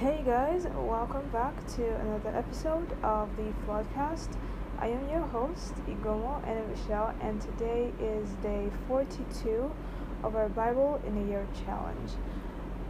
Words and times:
Hey 0.00 0.24
guys, 0.26 0.66
welcome 0.74 1.28
back 1.28 1.54
to 1.76 1.94
another 2.00 2.30
episode 2.30 2.88
of 3.04 3.28
the 3.36 3.54
podcast. 3.64 4.36
I 4.80 4.88
am 4.88 5.08
your 5.08 5.20
host, 5.20 5.72
Igomu 5.86 6.44
and 6.48 6.68
Michelle, 6.68 7.14
and 7.20 7.40
today 7.40 7.92
is 8.00 8.28
day 8.42 8.70
42 8.88 9.70
of 10.24 10.34
our 10.34 10.48
Bible 10.48 11.00
in 11.06 11.16
a 11.16 11.30
Year 11.30 11.46
challenge. 11.64 12.10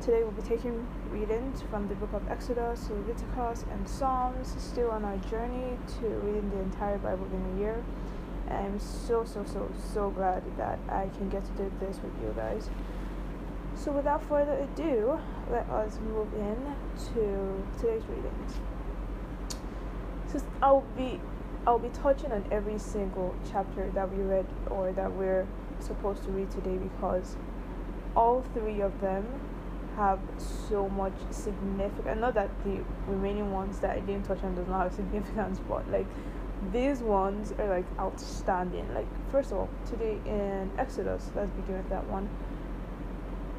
Today 0.00 0.22
we'll 0.22 0.30
be 0.30 0.40
taking 0.40 0.86
readings 1.10 1.60
from 1.70 1.88
the 1.88 1.94
book 1.94 2.14
of 2.14 2.26
Exodus, 2.30 2.88
Leviticus, 2.88 3.66
and 3.70 3.86
Psalms, 3.86 4.54
still 4.56 4.90
on 4.90 5.04
our 5.04 5.18
journey 5.28 5.76
to 6.00 6.08
reading 6.08 6.48
the 6.48 6.60
entire 6.60 6.96
Bible 6.96 7.26
in 7.26 7.58
a 7.58 7.60
year. 7.60 7.84
I'm 8.50 8.80
so, 8.80 9.26
so, 9.26 9.44
so, 9.44 9.70
so 9.92 10.08
glad 10.08 10.42
that 10.56 10.78
I 10.88 11.10
can 11.18 11.28
get 11.28 11.44
to 11.44 11.52
do 11.52 11.70
this 11.80 12.00
with 12.02 12.14
you 12.22 12.32
guys. 12.34 12.70
So 13.76 13.92
without 13.92 14.22
further 14.28 14.52
ado, 14.52 15.18
let 15.50 15.68
us 15.68 15.98
move 16.00 16.32
in 16.34 16.74
to 17.14 17.64
today's 17.78 18.02
readings. 18.08 18.54
So 20.28 20.40
I'll 20.62 20.84
be 20.96 21.20
I'll 21.66 21.78
be 21.78 21.88
touching 21.88 22.30
on 22.30 22.44
every 22.50 22.78
single 22.78 23.34
chapter 23.50 23.90
that 23.94 24.12
we 24.12 24.22
read 24.22 24.46
or 24.70 24.92
that 24.92 25.12
we're 25.12 25.46
supposed 25.80 26.22
to 26.24 26.30
read 26.30 26.50
today 26.50 26.76
because 26.76 27.36
all 28.14 28.44
three 28.54 28.80
of 28.80 29.00
them 29.00 29.26
have 29.96 30.20
so 30.68 30.88
much 30.88 31.14
significance. 31.30 32.20
Not 32.20 32.34
that 32.34 32.50
the 32.64 32.80
remaining 33.06 33.52
ones 33.52 33.78
that 33.80 33.90
I 33.90 34.00
didn't 34.00 34.24
touch 34.24 34.42
on 34.44 34.54
does 34.54 34.68
not 34.68 34.82
have 34.84 34.92
significance, 34.94 35.60
but 35.68 35.90
like 35.90 36.06
these 36.72 37.00
ones 37.00 37.52
are 37.58 37.68
like 37.68 37.86
outstanding. 37.98 38.92
Like 38.94 39.06
first 39.30 39.52
of 39.52 39.58
all, 39.58 39.68
today 39.86 40.18
in 40.26 40.70
Exodus, 40.78 41.30
let's 41.34 41.50
begin 41.52 41.76
with 41.76 41.88
that 41.90 42.06
one. 42.08 42.28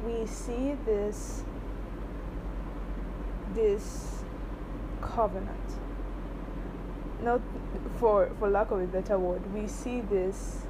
We 0.06 0.26
see 0.26 0.76
this 0.86 1.42
this 3.54 4.22
covenant. 5.00 5.70
Not 7.22 7.40
for 7.98 8.30
for 8.38 8.48
lack 8.48 8.70
of 8.70 8.80
a 8.80 8.86
better 8.86 9.18
word, 9.18 9.42
we 9.52 9.66
see 9.66 10.00
this 10.00 10.62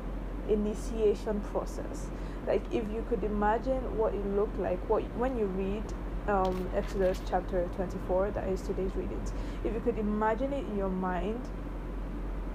initiation 0.48 1.40
process. 1.52 2.06
Like 2.46 2.64
if 2.72 2.84
you 2.90 3.04
could 3.08 3.24
imagine 3.24 3.98
what 3.98 4.14
it 4.14 4.26
looked 4.34 4.58
like, 4.58 4.78
what 4.88 5.02
when 5.16 5.36
you 5.36 5.46
read 5.46 5.84
um, 6.28 6.68
Exodus 6.74 7.20
chapter 7.28 7.68
24, 7.76 8.30
that 8.32 8.48
is 8.48 8.62
today's 8.62 8.94
readings. 8.96 9.32
If 9.64 9.74
you 9.74 9.80
could 9.80 9.98
imagine 9.98 10.52
it 10.52 10.64
in 10.66 10.76
your 10.76 10.88
mind, 10.88 11.40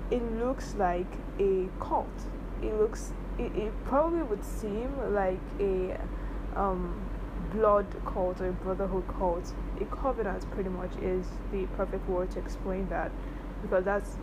it 0.09 0.23
looks 0.39 0.75
like 0.75 1.07
a 1.39 1.69
cult. 1.79 2.07
It 2.61 2.73
looks, 2.77 3.13
it, 3.39 3.55
it 3.55 3.85
probably 3.85 4.23
would 4.23 4.43
seem 4.43 4.91
like 5.13 5.39
a 5.59 5.99
um, 6.55 7.09
blood 7.53 7.87
cult 8.05 8.41
or 8.41 8.51
brotherhood 8.51 9.07
cult. 9.07 9.53
A 9.79 9.85
covenant 9.85 10.49
pretty 10.51 10.69
much 10.69 10.91
is 11.01 11.25
the 11.51 11.65
perfect 11.77 12.07
word 12.07 12.31
to 12.31 12.39
explain 12.39 12.87
that 12.89 13.11
because 13.61 13.85
that's 13.85 14.17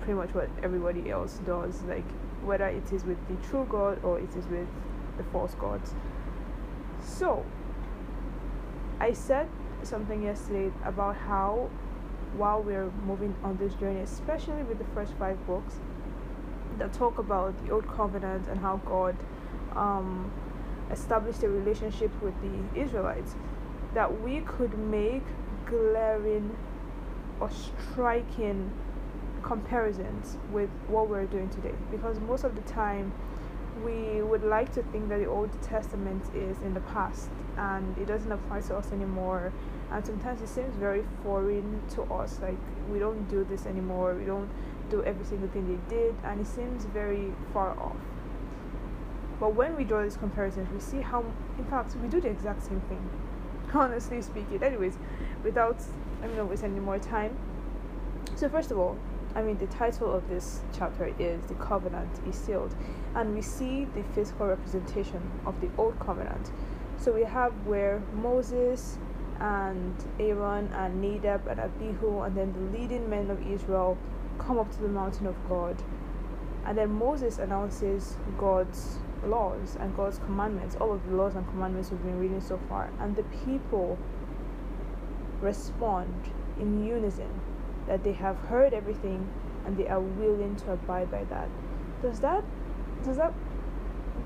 pretty 0.00 0.14
much 0.14 0.34
what 0.34 0.48
everybody 0.62 1.10
else 1.10 1.40
does. 1.46 1.82
Like 1.82 2.08
whether 2.44 2.66
it 2.66 2.92
is 2.92 3.04
with 3.04 3.18
the 3.28 3.34
true 3.48 3.66
God 3.68 4.02
or 4.04 4.18
it 4.18 4.34
is 4.36 4.46
with 4.46 4.68
the 5.16 5.24
false 5.24 5.54
gods. 5.54 5.94
So, 7.04 7.44
I 9.00 9.12
said 9.12 9.48
something 9.82 10.22
yesterday 10.22 10.72
about 10.84 11.16
how 11.16 11.70
while 12.36 12.62
we're 12.62 12.90
moving 13.06 13.34
on 13.42 13.56
this 13.56 13.74
journey, 13.74 14.00
especially 14.00 14.62
with 14.64 14.78
the 14.78 14.84
first 14.94 15.12
five 15.14 15.44
books 15.46 15.74
that 16.78 16.92
talk 16.92 17.18
about 17.18 17.64
the 17.64 17.72
old 17.72 17.88
covenant 17.88 18.48
and 18.48 18.60
how 18.60 18.76
God 18.78 19.16
um, 19.74 20.30
established 20.90 21.42
a 21.42 21.48
relationship 21.48 22.10
with 22.22 22.34
the 22.40 22.80
Israelites, 22.80 23.34
that 23.94 24.20
we 24.22 24.40
could 24.40 24.78
make 24.78 25.24
glaring 25.66 26.56
or 27.40 27.50
striking 27.50 28.72
comparisons 29.42 30.38
with 30.50 30.70
what 30.88 31.08
we're 31.08 31.24
doing 31.26 31.48
today 31.48 31.74
because 31.90 32.18
most 32.20 32.42
of 32.42 32.54
the 32.56 32.62
time 32.62 33.12
we 33.84 34.22
would 34.22 34.42
like 34.42 34.72
to 34.72 34.82
think 34.84 35.08
that 35.08 35.18
the 35.18 35.26
Old 35.26 35.50
Testament 35.62 36.24
is 36.34 36.58
in 36.62 36.74
the 36.74 36.80
past 36.80 37.28
and 37.56 37.96
it 37.98 38.06
doesn't 38.06 38.32
apply 38.32 38.60
to 38.62 38.76
us 38.76 38.90
anymore. 38.92 39.52
And 39.90 40.04
sometimes 40.04 40.42
it 40.42 40.48
seems 40.48 40.74
very 40.76 41.04
foreign 41.22 41.82
to 41.90 42.02
us, 42.04 42.38
like 42.42 42.58
we 42.90 42.98
don't 42.98 43.28
do 43.28 43.44
this 43.44 43.66
anymore, 43.66 44.14
we 44.14 44.24
don't 44.24 44.50
do 44.90 45.04
every 45.04 45.24
single 45.24 45.48
thing 45.48 45.68
they 45.68 45.94
did, 45.94 46.14
and 46.24 46.40
it 46.40 46.46
seems 46.46 46.84
very 46.86 47.32
far 47.52 47.78
off. 47.78 47.96
But 49.38 49.54
when 49.54 49.76
we 49.76 49.84
draw 49.84 50.02
these 50.02 50.16
comparisons, 50.16 50.68
we 50.72 50.80
see 50.80 51.00
how, 51.00 51.24
in 51.58 51.64
fact, 51.66 51.94
we 51.96 52.08
do 52.08 52.20
the 52.20 52.28
exact 52.28 52.62
same 52.62 52.80
thing, 52.82 53.10
honestly 53.74 54.22
speaking. 54.22 54.62
Anyways, 54.62 54.96
without, 55.44 55.76
I'm 56.22 56.34
not 56.36 56.48
wasting 56.48 56.72
any 56.72 56.80
more 56.80 56.98
time. 56.98 57.36
So, 58.34 58.48
first 58.48 58.70
of 58.70 58.78
all, 58.78 58.96
I 59.34 59.42
mean, 59.42 59.58
the 59.58 59.66
title 59.66 60.10
of 60.14 60.26
this 60.30 60.60
chapter 60.72 61.12
is 61.18 61.42
The 61.42 61.54
Covenant 61.54 62.08
is 62.26 62.34
Sealed, 62.34 62.74
and 63.14 63.34
we 63.34 63.42
see 63.42 63.84
the 63.84 64.02
physical 64.14 64.46
representation 64.46 65.20
of 65.44 65.60
the 65.60 65.68
Old 65.76 65.98
Covenant. 66.00 66.50
So 66.98 67.12
we 67.12 67.24
have 67.24 67.52
where 67.66 68.02
Moses 68.14 68.98
and 69.38 69.94
Aaron 70.18 70.72
and 70.72 71.02
Nadab 71.02 71.46
and 71.48 71.60
Abihu, 71.60 72.22
and 72.22 72.34
then 72.34 72.54
the 72.54 72.78
leading 72.78 73.10
men 73.10 73.30
of 73.30 73.46
Israel 73.46 73.98
come 74.38 74.58
up 74.58 74.70
to 74.72 74.80
the 74.80 74.88
mountain 74.88 75.26
of 75.26 75.36
God. 75.48 75.82
And 76.64 76.78
then 76.78 76.90
Moses 76.90 77.38
announces 77.38 78.16
God's 78.38 78.98
laws 79.24 79.76
and 79.80 79.96
God's 79.96 80.18
commandments, 80.18 80.76
all 80.80 80.92
of 80.92 81.06
the 81.06 81.14
laws 81.14 81.34
and 81.34 81.46
commandments 81.48 81.90
we've 81.90 82.02
been 82.02 82.18
reading 82.18 82.40
so 82.40 82.58
far. 82.68 82.90
And 83.00 83.16
the 83.16 83.24
people 83.44 83.98
respond 85.40 86.32
in 86.58 86.86
unison 86.86 87.40
that 87.86 88.02
they 88.02 88.12
have 88.12 88.36
heard 88.36 88.72
everything 88.72 89.28
and 89.64 89.76
they 89.76 89.86
are 89.88 90.00
willing 90.00 90.56
to 90.56 90.72
abide 90.72 91.10
by 91.10 91.24
that. 91.24 91.48
Does 92.02 92.20
that 92.20 92.44
does 93.04 93.16
that 93.16 93.32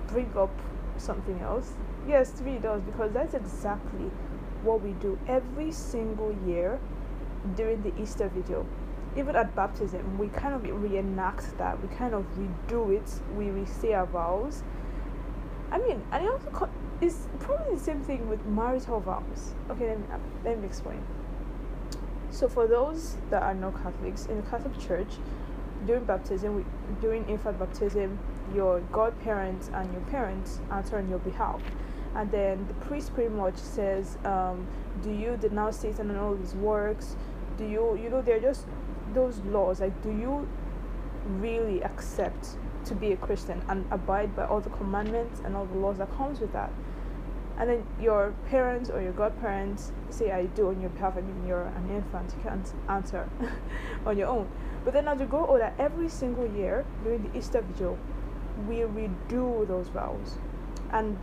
bring 0.09 0.33
up 0.37 0.51
something 0.97 1.41
else? 1.41 1.73
Yes, 2.07 2.41
it 2.41 2.45
really 2.45 2.59
does 2.59 2.83
because 2.83 3.13
that's 3.13 3.35
exactly 3.35 4.11
what 4.63 4.83
we 4.83 4.93
do 4.93 5.19
every 5.27 5.73
single 5.73 6.37
year 6.47 6.79
during 7.57 7.83
the 7.83 7.93
Easter 8.01 8.29
vigil. 8.29 8.67
Even 9.17 9.35
at 9.35 9.55
baptism, 9.57 10.19
we 10.19 10.29
kind 10.29 10.55
of 10.55 10.63
reenact 10.83 11.57
that. 11.59 11.83
We 11.83 11.95
kind 11.97 12.15
of 12.15 12.25
redo 12.37 12.95
it. 12.95 13.11
We 13.37 13.51
re 13.51 13.67
say 13.67 13.93
our 13.93 14.07
vows. 14.07 14.63
I 15.71 15.79
mean, 15.79 16.03
and 16.13 16.25
it 16.25 16.31
also 16.31 16.51
co- 16.51 16.71
is 17.01 17.27
probably 17.39 17.77
the 17.77 17.83
same 17.83 18.01
thing 18.03 18.29
with 18.29 18.45
marital 18.47 19.01
vows. 19.01 19.55
Okay, 19.71 19.89
let 19.89 19.99
me, 19.99 20.07
let 20.45 20.59
me 20.59 20.67
explain. 20.67 21.03
So, 22.31 22.49
for 22.49 22.67
those 22.67 23.17
that 23.31 23.43
are 23.43 23.55
not 23.55 23.75
Catholics, 23.83 24.27
in 24.27 24.37
the 24.37 24.43
Catholic 24.43 24.79
Church, 24.79 25.15
during 25.87 26.05
baptism, 26.05 26.57
we, 26.57 26.65
during 27.01 27.29
infant 27.29 27.59
baptism, 27.59 28.19
your 28.55 28.81
godparents 28.93 29.71
and 29.73 29.91
your 29.93 30.03
parents 30.03 30.61
answer 30.71 30.99
on 30.99 31.09
your 31.09 31.19
behalf. 31.21 31.61
And 32.15 32.31
then 32.31 32.67
the 32.67 32.75
priest 32.87 33.15
pretty 33.15 33.31
much 33.31 33.57
says, 33.57 34.19
um, 34.25 34.67
Do 35.03 35.11
you 35.13 35.37
denounce 35.41 35.79
Satan 35.79 36.11
and 36.11 36.19
all 36.19 36.35
his 36.35 36.55
works? 36.55 37.17
Do 37.57 37.65
you, 37.65 37.97
you 37.97 38.11
know, 38.11 38.21
they're 38.23 38.41
just 38.41 38.67
those 39.15 39.39
laws. 39.41 39.81
Like, 39.81 40.01
do 40.03 40.11
you 40.11 40.49
really 41.39 41.83
accept 41.83 42.57
to 42.85 42.95
be 42.95 43.13
a 43.13 43.17
Christian 43.17 43.63
and 43.69 43.85
abide 43.91 44.35
by 44.35 44.47
all 44.47 44.61
the 44.61 44.71
commandments 44.71 45.41
and 45.45 45.57
all 45.57 45.67
the 45.67 45.79
laws 45.79 45.99
that 45.99 46.11
comes 46.17 46.41
with 46.41 46.53
that? 46.53 46.73
and 47.61 47.69
then 47.69 47.87
your 48.01 48.33
parents 48.49 48.89
or 48.89 49.03
your 49.03 49.13
godparents 49.13 49.93
say 50.09 50.31
I 50.33 50.47
do 50.47 50.69
on 50.69 50.81
your 50.81 50.89
behalf, 50.89 51.19
I 51.19 51.21
mean 51.21 51.47
you're 51.47 51.67
an 51.67 51.91
infant, 51.91 52.33
you 52.35 52.43
can't 52.43 52.73
answer 52.89 53.29
on 54.07 54.17
your 54.17 54.29
own. 54.29 54.49
But 54.83 54.95
then 54.95 55.07
as 55.07 55.21
you 55.21 55.27
grow 55.27 55.45
older, 55.45 55.71
every 55.79 56.09
single 56.09 56.51
year 56.51 56.87
during 57.05 57.23
the 57.23 57.37
Easter 57.37 57.61
vigil, 57.61 57.99
we 58.67 58.77
redo 58.77 59.69
those 59.69 59.89
vows. 59.89 60.39
And 60.91 61.19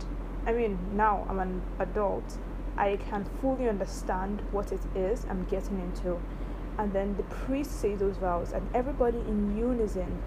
I 0.46 0.52
mean 0.52 0.78
now 0.94 1.26
I'm 1.28 1.40
an 1.40 1.60
adult, 1.80 2.38
I 2.76 2.98
can 3.10 3.24
fully 3.40 3.68
understand 3.68 4.40
what 4.52 4.70
it 4.70 4.80
is 4.94 5.26
I'm 5.28 5.44
getting 5.46 5.80
into. 5.80 6.20
And 6.78 6.92
then 6.92 7.16
the 7.16 7.24
priest 7.24 7.80
says 7.80 7.98
those 7.98 8.16
vows 8.16 8.52
and 8.52 8.68
everybody 8.72 9.18
in 9.18 9.58
unison 9.58 10.22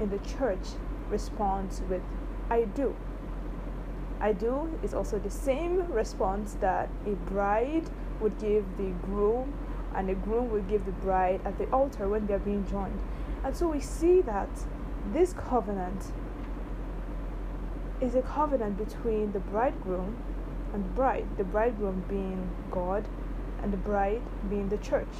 in 0.00 0.10
the 0.10 0.18
church 0.18 0.66
responds 1.08 1.80
with 1.88 2.02
I 2.50 2.64
do 2.64 2.94
I 4.20 4.32
do 4.32 4.78
is 4.82 4.94
also 4.94 5.18
the 5.18 5.30
same 5.30 5.90
response 5.92 6.56
that 6.60 6.88
a 7.06 7.10
bride 7.30 7.90
would 8.20 8.38
give 8.38 8.64
the 8.78 8.90
groom 9.02 9.52
and 9.94 10.08
the 10.08 10.14
groom 10.14 10.50
would 10.50 10.68
give 10.68 10.86
the 10.86 10.92
bride 10.92 11.40
at 11.44 11.58
the 11.58 11.68
altar 11.70 12.08
when 12.08 12.26
they're 12.26 12.38
being 12.38 12.66
joined. 12.66 13.00
And 13.44 13.54
so 13.56 13.68
we 13.68 13.80
see 13.80 14.22
that 14.22 14.48
this 15.12 15.34
covenant 15.34 16.12
is 18.00 18.14
a 18.14 18.22
covenant 18.22 18.78
between 18.78 19.32
the 19.32 19.40
bridegroom 19.40 20.16
and 20.72 20.84
the 20.84 20.88
bride, 20.90 21.26
the 21.36 21.44
bridegroom 21.44 22.04
being 22.08 22.50
God 22.70 23.06
and 23.62 23.72
the 23.72 23.76
bride 23.76 24.22
being 24.48 24.68
the 24.68 24.78
church. 24.78 25.14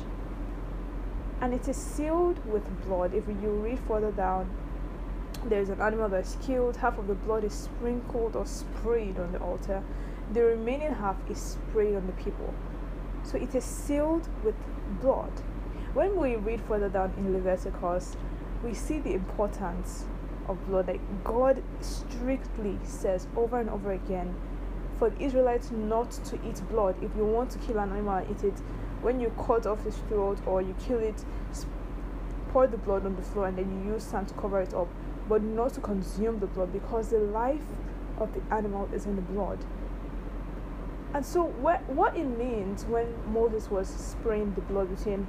And 1.41 1.53
it 1.53 1.69
is 1.69 1.77
sealed 1.77 2.45
with 2.47 2.63
blood. 2.87 3.13
If 3.13 3.29
you 3.29 3.51
read 3.51 3.81
further 3.87 4.13
down, 4.13 4.51
there's 5.49 5.69
an 5.69 5.81
animal 5.81 6.09
that's 6.09 6.37
killed, 6.37 6.77
half 6.77 6.99
of 6.99 7.07
the 7.07 7.15
blood 7.15 7.45
is 7.45 7.53
sprinkled 7.53 8.37
or 8.37 8.47
sprayed 8.47 9.19
on 9.19 9.33
the 9.33 9.39
altar, 9.39 9.83
the 10.33 10.43
remaining 10.43 10.95
half 10.95 11.17
is 11.31 11.39
sprayed 11.39 11.95
on 11.95 12.07
the 12.07 12.13
people. 12.13 12.53
So 13.23 13.39
it 13.39 13.55
is 13.55 13.65
sealed 13.65 14.29
with 14.43 14.55
blood. 15.01 15.33
When 15.95 16.17
we 16.17 16.37
read 16.37 16.61
further 16.63 16.89
down 16.89 17.15
in 17.17 17.33
Leviticus, 17.33 18.17
we 18.63 18.75
see 18.75 18.99
the 18.99 19.15
importance 19.15 20.07
of 20.49 20.67
blood. 20.67 20.89
Like 20.89 21.25
God 21.25 21.63
strictly 21.81 22.79
says 22.85 23.27
over 23.37 23.61
and 23.61 23.71
over 23.71 23.93
again 23.93 24.35
for 24.99 25.11
the 25.11 25.23
Israelites 25.23 25.71
not 25.71 26.11
to 26.11 26.37
eat 26.47 26.63
blood. 26.69 26.97
If 27.03 27.11
you 27.17 27.25
want 27.25 27.51
to 27.53 27.59
kill 27.59 27.79
an 27.79 27.93
animal, 27.93 28.27
eat 28.31 28.45
it. 28.45 28.59
When 29.03 29.21
you 29.21 29.33
cut 29.47 29.67
off 29.67 29.85
its 29.87 29.99
throat 30.09 30.39
or 30.47 30.63
you 30.63 30.75
kill 30.87 30.99
it, 30.99 31.25
pour 32.51 32.67
the 32.67 32.77
blood 32.77 33.05
on 33.05 33.17
the 33.17 33.23
floor 33.23 33.49
and 33.49 33.59
then 33.59 33.85
you 33.85 33.95
use 33.95 34.05
sand 34.05 34.29
to 34.29 34.35
cover 34.35 34.61
it 34.61 34.73
up, 34.73 34.89
but 35.29 35.43
not 35.43 35.75
to 35.75 35.81
consume 35.81 36.41
the 36.41 36.47
blood 36.47 36.73
because 36.73 37.09
the 37.09 37.19
life 37.19 37.65
of 38.19 38.33
the 38.35 38.43
animal 38.55 38.89
is 38.93 39.07
in 39.07 39.17
the 39.17 39.23
blood. 39.23 39.59
And 41.15 41.25
so, 41.25 41.45
what, 41.45 41.89
what 41.89 42.17
it 42.17 42.25
means 42.25 42.85
when 42.87 43.07
Moses 43.33 43.71
was 43.71 43.89
spraying 43.89 44.55
the 44.55 44.61
blood 44.63 44.95
between 44.97 45.27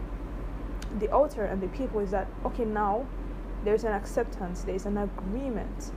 the 1.00 1.12
altar 1.12 1.45
and 1.45 1.62
the 1.62 1.68
people 1.68 2.00
is 2.00 2.12
that, 2.12 2.27
okay, 2.44 2.65
now 2.65 3.06
there's 3.63 3.83
an 3.83 3.92
acceptance, 3.92 4.63
there's 4.63 4.86
an 4.86 4.97
agreement. 4.97 5.92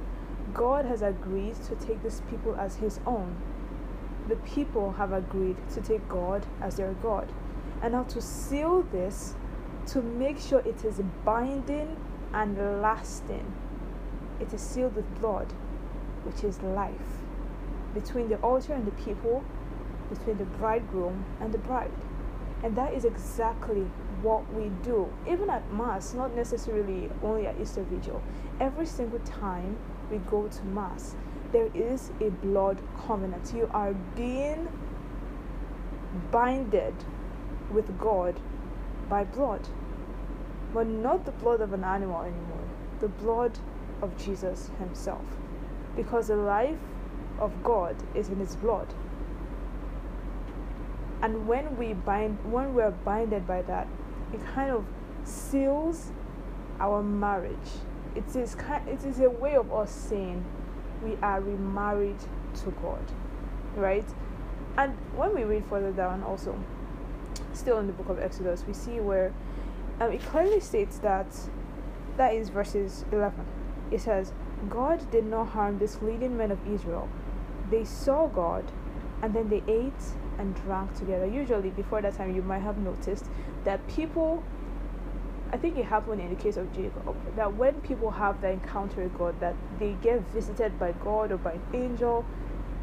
God 0.52 0.84
has 0.84 1.02
agreed 1.02 1.54
to 1.64 1.74
take 1.76 2.02
these 2.02 2.22
people 2.30 2.54
as 2.56 2.76
his 2.76 3.00
own. 3.06 3.36
The 4.28 4.36
people 4.36 4.92
have 4.92 5.12
agreed 5.12 5.56
to 5.70 5.80
take 5.80 6.06
God 6.08 6.44
as 6.60 6.76
their 6.76 6.92
God. 6.94 7.32
And 7.82 7.92
now 7.92 8.02
to 8.04 8.20
seal 8.20 8.82
this, 8.92 9.34
to 9.88 10.02
make 10.02 10.38
sure 10.38 10.60
it 10.60 10.84
is 10.84 11.00
binding 11.24 11.96
and 12.34 12.82
lasting, 12.82 13.54
it 14.40 14.52
is 14.52 14.60
sealed 14.60 14.94
with 14.94 15.20
blood, 15.20 15.52
which 16.24 16.44
is 16.44 16.62
life, 16.62 17.22
between 17.94 18.28
the 18.28 18.36
altar 18.36 18.72
and 18.72 18.86
the 18.86 18.92
people, 18.92 19.44
between 20.10 20.38
the 20.38 20.44
bridegroom 20.44 21.24
and 21.40 21.52
the 21.52 21.58
bride. 21.58 21.90
And 22.62 22.76
that 22.76 22.92
is 22.92 23.04
exactly 23.04 23.82
what 24.22 24.52
we 24.52 24.68
do, 24.82 25.08
even 25.28 25.48
at 25.48 25.72
Mass, 25.72 26.14
not 26.14 26.34
necessarily 26.34 27.08
only 27.22 27.46
at 27.46 27.60
Easter 27.60 27.82
Vigil. 27.84 28.20
Every 28.58 28.86
single 28.86 29.20
time 29.20 29.78
we 30.10 30.18
go 30.18 30.48
to 30.48 30.64
Mass, 30.64 31.14
there 31.52 31.70
is 31.72 32.10
a 32.20 32.30
blood 32.30 32.80
covenant. 33.06 33.52
You 33.54 33.70
are 33.72 33.94
being 34.16 34.68
binded 36.30 36.94
with 37.70 37.98
God 37.98 38.40
by 39.08 39.24
blood, 39.24 39.68
but 40.74 40.86
not 40.86 41.24
the 41.24 41.32
blood 41.32 41.60
of 41.60 41.72
an 41.72 41.84
animal 41.84 42.22
anymore, 42.22 42.68
the 43.00 43.08
blood 43.08 43.58
of 44.02 44.16
Jesus 44.16 44.70
Himself, 44.78 45.24
because 45.96 46.28
the 46.28 46.36
life 46.36 46.78
of 47.40 47.62
God 47.62 47.96
is 48.14 48.28
in 48.28 48.36
His 48.36 48.56
blood. 48.56 48.92
And 51.22 51.48
when 51.48 51.76
we 51.76 51.94
bind, 51.94 52.38
when 52.50 52.74
we 52.74 52.82
are 52.82 52.90
binded 52.90 53.46
by 53.46 53.62
that, 53.62 53.88
it 54.32 54.40
kind 54.54 54.70
of 54.70 54.84
seals 55.24 56.12
our 56.80 57.02
marriage. 57.02 57.56
It 58.14 58.36
is 58.36 58.54
kind, 58.54 58.88
it 58.88 59.04
is 59.04 59.20
a 59.20 59.30
way 59.30 59.56
of 59.56 59.72
us 59.72 59.90
saying 59.90 60.44
we 61.02 61.16
are 61.22 61.40
remarried 61.40 62.18
to 62.62 62.70
God, 62.82 63.02
right? 63.76 64.06
And 64.76 64.96
when 65.16 65.34
we 65.34 65.42
read 65.42 65.64
further 65.66 65.90
down, 65.90 66.22
also, 66.22 66.56
still 67.52 67.78
in 67.78 67.86
the 67.86 67.92
book 67.92 68.08
of 68.08 68.18
Exodus, 68.18 68.64
we 68.66 68.72
see 68.72 69.00
where 69.00 69.32
um, 70.00 70.12
it 70.12 70.22
clearly 70.22 70.60
states 70.60 70.98
that 70.98 71.26
that 72.16 72.34
is 72.34 72.48
verses 72.48 73.04
11. 73.12 73.44
It 73.90 74.00
says, 74.00 74.32
God 74.68 75.10
did 75.10 75.24
not 75.24 75.48
harm 75.48 75.78
these 75.78 75.98
leading 76.02 76.36
men 76.36 76.50
of 76.50 76.58
Israel. 76.66 77.08
They 77.70 77.84
saw 77.84 78.26
God 78.26 78.70
and 79.22 79.34
then 79.34 79.48
they 79.48 79.62
ate 79.66 79.92
and 80.38 80.54
drank 80.54 80.94
together. 80.94 81.26
Usually, 81.26 81.70
before 81.70 82.00
that 82.02 82.16
time, 82.16 82.34
you 82.34 82.42
might 82.42 82.60
have 82.60 82.78
noticed 82.78 83.26
that 83.64 83.86
people, 83.88 84.42
I 85.52 85.56
think 85.56 85.76
it 85.76 85.84
happened 85.84 86.20
in 86.20 86.30
the 86.30 86.40
case 86.40 86.56
of 86.56 86.72
Jacob, 86.72 87.16
that 87.36 87.56
when 87.56 87.74
people 87.80 88.10
have 88.10 88.40
the 88.40 88.50
encounter 88.50 89.02
with 89.02 89.18
God, 89.18 89.40
that 89.40 89.56
they 89.78 89.96
get 90.02 90.20
visited 90.32 90.78
by 90.78 90.92
God 90.92 91.32
or 91.32 91.38
by 91.38 91.52
an 91.52 91.62
angel, 91.74 92.24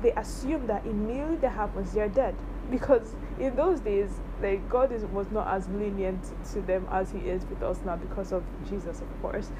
they 0.02 0.12
assume 0.12 0.68
that 0.68 0.86
immediately 0.86 1.38
that 1.38 1.52
happens, 1.52 1.94
they're 1.94 2.10
dead. 2.10 2.36
Because 2.70 3.16
in 3.40 3.56
those 3.56 3.80
days, 3.80 4.10
like 4.42 4.68
God 4.70 4.92
is, 4.92 5.06
was 5.06 5.32
not 5.32 5.48
as 5.48 5.68
lenient 5.70 6.32
to 6.52 6.62
them 6.62 6.88
as 6.92 7.12
He 7.12 7.20
is 7.20 7.46
with 7.46 7.62
us 7.64 7.80
now 7.86 7.96
because 7.96 8.32
of 8.32 8.44
Jesus, 8.68 9.02
of 9.02 9.22
course. 9.22 9.52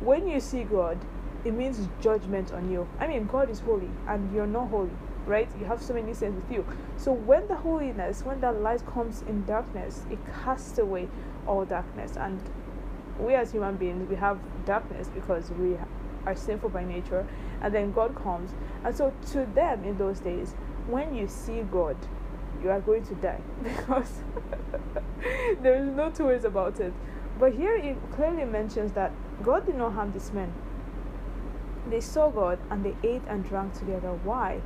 When 0.00 0.28
you 0.28 0.40
see 0.40 0.64
God, 0.64 0.98
it 1.44 1.52
means 1.52 1.88
judgment 2.00 2.52
on 2.52 2.70
you. 2.70 2.88
I 2.98 3.06
mean, 3.06 3.26
God 3.26 3.50
is 3.50 3.60
holy 3.60 3.90
and 4.06 4.32
you're 4.34 4.46
not 4.46 4.68
holy 4.68 4.90
right? 5.28 5.48
You 5.60 5.66
have 5.66 5.82
so 5.82 5.94
many 5.94 6.14
sins 6.14 6.42
with 6.42 6.50
you. 6.50 6.66
So 6.96 7.12
when 7.12 7.46
the 7.46 7.54
holiness, 7.54 8.22
when 8.24 8.40
that 8.40 8.60
light 8.60 8.84
comes 8.86 9.22
in 9.22 9.44
darkness, 9.44 10.02
it 10.10 10.18
casts 10.42 10.78
away 10.78 11.08
all 11.46 11.64
darkness. 11.64 12.16
And 12.16 12.40
we 13.18 13.34
as 13.34 13.52
human 13.52 13.76
beings, 13.76 14.08
we 14.08 14.16
have 14.16 14.38
darkness 14.64 15.08
because 15.08 15.50
we 15.50 15.76
are 16.26 16.34
sinful 16.34 16.70
by 16.70 16.84
nature. 16.84 17.26
And 17.60 17.74
then 17.74 17.92
God 17.92 18.16
comes. 18.16 18.52
And 18.84 18.96
so 18.96 19.12
to 19.32 19.46
them 19.54 19.84
in 19.84 19.98
those 19.98 20.20
days, 20.20 20.54
when 20.86 21.14
you 21.14 21.28
see 21.28 21.60
God, 21.70 21.96
you 22.62 22.70
are 22.70 22.80
going 22.80 23.04
to 23.04 23.14
die 23.16 23.40
because 23.62 24.22
there 25.62 25.76
is 25.76 25.88
no 25.90 26.10
two 26.10 26.26
ways 26.26 26.44
about 26.44 26.80
it. 26.80 26.92
But 27.38 27.54
here 27.54 27.76
it 27.76 27.96
clearly 28.12 28.44
mentions 28.44 28.92
that 28.92 29.12
God 29.42 29.66
did 29.66 29.76
not 29.76 29.92
harm 29.92 30.12
these 30.12 30.32
men. 30.32 30.52
They 31.88 32.00
saw 32.00 32.30
God 32.30 32.58
and 32.70 32.84
they 32.84 32.96
ate 33.02 33.22
and 33.28 33.44
drank 33.44 33.74
together. 33.74 34.12
Why? 34.24 34.60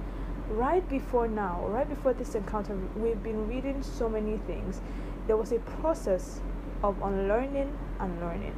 right 0.53 0.87
before 0.89 1.29
now, 1.29 1.65
right 1.67 1.89
before 1.89 2.13
this 2.13 2.35
encounter, 2.35 2.77
we've 2.97 3.23
been 3.23 3.49
reading 3.49 3.83
so 3.83 4.09
many 4.09 4.39
things. 4.39 4.81
There 5.27 5.37
was 5.37 5.53
a 5.53 5.59
process 5.59 6.41
of 6.83 7.01
unlearning 7.03 7.77
and 8.01 8.21
learning. 8.21 8.55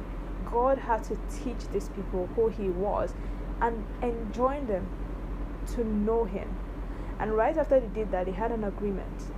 God 0.51 0.77
had 0.77 1.03
to 1.05 1.17
teach 1.31 1.67
these 1.71 1.89
people 1.89 2.27
who 2.35 2.49
He 2.49 2.69
was 2.69 3.13
and 3.61 3.85
enjoin 4.01 4.67
them 4.67 4.87
to 5.73 5.83
know 5.83 6.25
Him. 6.25 6.57
And 7.19 7.35
right 7.35 7.57
after 7.57 7.79
they 7.79 7.87
did 7.87 8.11
that, 8.11 8.25
they 8.25 8.33
had 8.33 8.51
an 8.51 8.63
agreement 8.63 9.31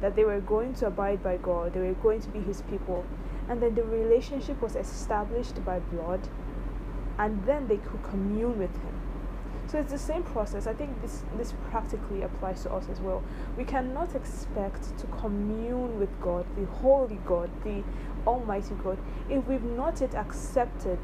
that 0.00 0.14
they 0.14 0.24
were 0.24 0.40
going 0.40 0.74
to 0.74 0.86
abide 0.86 1.22
by 1.22 1.36
God, 1.36 1.74
they 1.74 1.80
were 1.80 1.94
going 1.94 2.20
to 2.20 2.28
be 2.28 2.40
His 2.40 2.62
people. 2.62 3.04
And 3.48 3.60
then 3.60 3.74
the 3.74 3.82
relationship 3.82 4.60
was 4.62 4.76
established 4.76 5.64
by 5.64 5.78
blood, 5.78 6.28
and 7.18 7.44
then 7.44 7.68
they 7.68 7.76
could 7.76 8.02
commune 8.02 8.58
with 8.58 8.74
Him. 8.76 9.00
So 9.66 9.78
it's 9.78 9.92
the 9.92 9.98
same 9.98 10.22
process. 10.22 10.66
I 10.66 10.74
think 10.74 11.00
this 11.02 11.22
this 11.36 11.54
practically 11.70 12.22
applies 12.22 12.62
to 12.62 12.72
us 12.72 12.88
as 12.90 13.00
well. 13.00 13.22
We 13.56 13.64
cannot 13.64 14.14
expect 14.14 14.96
to 14.98 15.06
commune 15.06 15.98
with 15.98 16.10
God, 16.20 16.46
the 16.56 16.66
holy 16.66 17.18
God, 17.26 17.50
the 17.64 17.82
almighty 18.26 18.74
God, 18.82 18.98
if 19.28 19.46
we've 19.46 19.64
not 19.64 20.00
yet 20.00 20.14
accepted 20.14 20.98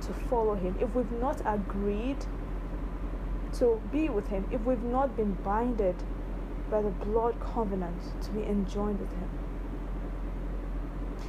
to 0.00 0.12
follow 0.28 0.54
him, 0.54 0.76
if 0.80 0.94
we've 0.94 1.12
not 1.12 1.40
agreed 1.44 2.24
to 3.54 3.80
be 3.90 4.08
with 4.08 4.28
him, 4.28 4.46
if 4.50 4.60
we've 4.62 4.82
not 4.82 5.16
been 5.16 5.32
binded 5.44 5.96
by 6.70 6.82
the 6.82 6.90
blood 6.90 7.34
covenant 7.40 8.22
to 8.22 8.30
be 8.30 8.42
enjoined 8.44 9.00
with 9.00 9.10
him. 9.12 9.28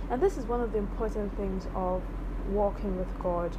And 0.10 0.22
this 0.22 0.38
is 0.38 0.46
one 0.46 0.62
of 0.62 0.72
the 0.72 0.78
important 0.78 1.36
things 1.38 1.68
of 1.76 2.02
walking 2.50 2.98
with 2.98 3.20
God. 3.20 3.56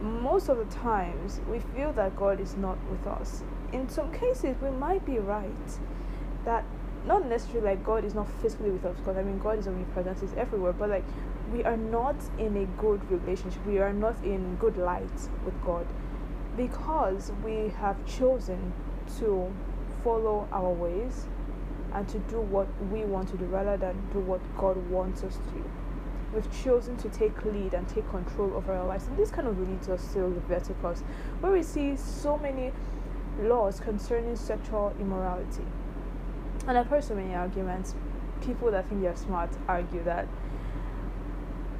Most 0.00 0.48
of 0.48 0.58
the 0.58 0.66
times 0.66 1.40
we 1.48 1.58
feel 1.58 1.92
that 1.92 2.16
God 2.16 2.40
is 2.40 2.56
not 2.56 2.78
with 2.90 3.06
us. 3.06 3.42
In 3.72 3.88
some 3.88 4.12
cases, 4.12 4.56
we 4.62 4.70
might 4.70 5.04
be 5.04 5.18
right. 5.18 5.78
That 6.44 6.64
not 7.06 7.26
necessarily 7.26 7.70
like 7.70 7.84
God 7.84 8.04
is 8.04 8.14
not 8.14 8.28
physically 8.42 8.70
with 8.70 8.84
us 8.84 8.96
because 8.98 9.16
I 9.16 9.22
mean 9.22 9.38
God 9.38 9.58
is 9.58 9.66
omnipresent, 9.66 10.20
He's 10.20 10.34
everywhere, 10.34 10.72
but 10.72 10.90
like 10.90 11.04
we 11.52 11.64
are 11.64 11.76
not 11.76 12.16
in 12.38 12.56
a 12.56 12.66
good 12.80 13.10
relationship, 13.10 13.64
we 13.66 13.78
are 13.78 13.92
not 13.92 14.22
in 14.22 14.56
good 14.56 14.76
light 14.76 15.28
with 15.44 15.54
God 15.64 15.86
because 16.56 17.32
we 17.44 17.72
have 17.78 18.04
chosen 18.06 18.72
to 19.18 19.50
follow 20.04 20.48
our 20.52 20.70
ways 20.70 21.26
and 21.94 22.08
to 22.08 22.18
do 22.20 22.40
what 22.40 22.68
we 22.90 23.04
want 23.04 23.28
to 23.28 23.36
do 23.36 23.44
rather 23.46 23.76
than 23.76 24.00
do 24.12 24.20
what 24.20 24.40
God 24.56 24.76
wants 24.90 25.22
us 25.24 25.36
to 25.36 25.42
do 25.58 25.64
we've 26.32 26.62
chosen 26.62 26.96
to 26.96 27.08
take 27.08 27.44
lead 27.44 27.74
and 27.74 27.88
take 27.88 28.08
control 28.10 28.52
over 28.54 28.72
our 28.72 28.86
lives. 28.86 29.06
And 29.06 29.16
this 29.16 29.30
kind 29.30 29.48
of 29.48 29.58
leads 29.58 29.88
us 29.88 30.12
to 30.12 30.26
Leviticus, 30.26 31.02
where 31.40 31.52
we 31.52 31.62
see 31.62 31.96
so 31.96 32.36
many 32.38 32.72
laws 33.40 33.80
concerning 33.80 34.36
sexual 34.36 34.94
immorality. 35.00 35.64
And 36.66 36.78
I've 36.78 36.86
heard 36.86 37.04
so 37.04 37.14
many 37.14 37.34
arguments. 37.34 37.94
People 38.42 38.70
that 38.70 38.88
think 38.88 39.02
they're 39.02 39.16
smart 39.16 39.50
argue 39.68 40.02
that 40.04 40.26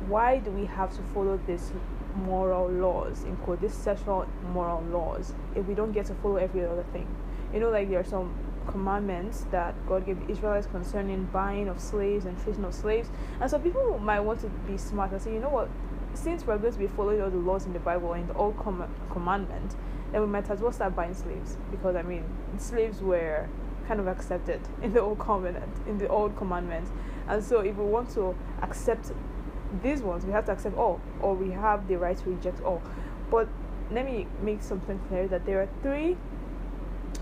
why 0.07 0.38
do 0.38 0.50
we 0.50 0.64
have 0.67 0.90
to 0.97 1.02
follow 1.14 1.38
these 1.47 1.73
moral 2.17 2.69
laws, 2.69 3.23
in 3.25 3.37
quote, 3.37 3.61
these 3.61 3.75
sexual 3.75 4.26
moral 4.52 4.83
laws, 4.85 5.35
if 5.55 5.67
we 5.67 5.75
don't 5.75 5.93
get 5.93 6.07
to 6.07 6.14
follow 6.14 6.37
every 6.37 6.64
other 6.64 6.85
thing? 6.93 7.07
You 7.55 7.61
know, 7.61 7.71
like 7.71 7.88
there 7.88 8.00
are 8.00 8.05
some 8.05 8.35
commandments 8.67 9.47
that 9.50 9.75
God 9.87 10.07
gave 10.07 10.25
the 10.26 10.33
Israelites 10.33 10.67
concerning 10.67 11.25
buying 11.26 11.69
of 11.69 11.81
slaves 11.81 12.25
and 12.25 12.38
freeing 12.38 12.64
of 12.64 12.75
slaves. 12.75 13.11
And 13.40 13.50
so 13.50 13.59
people 13.59 13.99
might 13.99 14.21
want 14.21 14.40
to 14.40 14.49
be 14.49 14.76
smart 14.76 15.12
and 15.12 15.21
say, 15.21 15.33
you 15.33 15.40
know 15.40 15.49
what, 15.49 15.69
since 16.14 16.47
we're 16.47 16.59
going 16.59 16.73
to 16.73 16.79
be 16.79 16.87
following 16.87 17.23
all 17.23 17.31
the 17.31 17.37
laws 17.37 17.67
in 17.67 17.73
the 17.73 17.79
Bible 17.79 18.12
and 18.12 18.29
the 18.29 18.35
old 18.35 18.59
com- 18.59 18.93
commandment, 19.11 19.75
then 20.12 20.21
we 20.21 20.26
might 20.26 20.49
as 20.50 20.61
well 20.61 20.73
start 20.73 20.95
buying 20.95 21.14
slaves. 21.14 21.57
Because 21.71 21.97
I 21.97 22.02
mean, 22.02 22.25
slaves 22.59 23.00
were 23.00 23.49
kind 23.87 24.00
of 24.00 24.07
accepted 24.07 24.61
in 24.83 24.93
the 24.93 25.00
old 25.00 25.19
covenant, 25.19 25.73
in 25.87 25.99
the 25.99 26.09
old 26.09 26.37
commandments. 26.37 26.90
And 27.29 27.43
so 27.43 27.61
if 27.61 27.76
we 27.76 27.85
want 27.85 28.11
to 28.14 28.37
accept 28.62 29.12
these 29.83 30.02
ones, 30.02 30.25
we 30.25 30.33
have 30.33 30.47
to 30.47 30.52
accept 30.52 30.76
all, 30.76 31.00
or 31.21 31.35
we 31.35 31.50
have 31.52 31.87
the 31.87 31.97
right 31.97 32.17
to 32.17 32.31
reject 32.31 32.61
all. 32.62 32.83
But 33.31 33.49
let 33.90 34.05
me 34.05 34.26
make 34.43 34.62
something 34.62 35.00
clear 35.09 35.29
that 35.29 35.47
there 35.47 35.61
are 35.62 35.69
three 35.83 36.17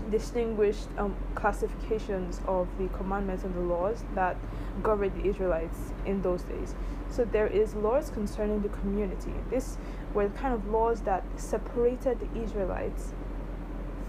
distinguished 0.09 0.87
um, 0.97 1.15
classifications 1.35 2.41
of 2.47 2.67
the 2.77 2.87
commandments 2.89 3.43
and 3.43 3.53
the 3.53 3.61
laws 3.61 4.03
that 4.15 4.37
governed 4.81 5.21
the 5.21 5.29
Israelites 5.29 5.77
in 6.05 6.21
those 6.21 6.43
days. 6.43 6.75
So 7.09 7.25
there 7.25 7.47
is 7.47 7.75
laws 7.75 8.09
concerning 8.09 8.61
the 8.61 8.69
community. 8.69 9.33
This 9.49 9.77
were 10.13 10.27
the 10.27 10.37
kind 10.37 10.53
of 10.53 10.67
laws 10.69 11.01
that 11.01 11.23
separated 11.35 12.19
the 12.19 12.41
Israelites 12.41 13.13